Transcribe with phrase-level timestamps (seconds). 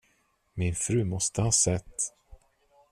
[0.55, 1.95] Min fru måste ha sett.